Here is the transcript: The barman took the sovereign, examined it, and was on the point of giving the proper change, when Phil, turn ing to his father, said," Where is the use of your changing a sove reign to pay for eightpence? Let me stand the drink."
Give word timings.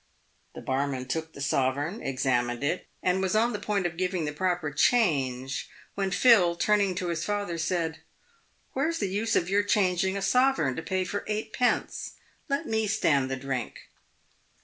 The 0.55 0.61
barman 0.63 1.05
took 1.05 1.33
the 1.33 1.41
sovereign, 1.41 2.01
examined 2.01 2.63
it, 2.63 2.87
and 3.03 3.21
was 3.21 3.35
on 3.35 3.53
the 3.53 3.59
point 3.59 3.85
of 3.85 3.97
giving 3.97 4.25
the 4.25 4.33
proper 4.33 4.71
change, 4.71 5.69
when 5.93 6.09
Phil, 6.09 6.55
turn 6.55 6.81
ing 6.81 6.95
to 6.95 7.09
his 7.09 7.23
father, 7.23 7.59
said," 7.59 7.99
Where 8.73 8.89
is 8.89 8.97
the 8.97 9.09
use 9.09 9.35
of 9.35 9.47
your 9.47 9.61
changing 9.61 10.17
a 10.17 10.21
sove 10.21 10.57
reign 10.57 10.75
to 10.75 10.81
pay 10.81 11.03
for 11.03 11.23
eightpence? 11.27 12.13
Let 12.49 12.65
me 12.65 12.87
stand 12.87 13.29
the 13.29 13.35
drink." 13.37 13.89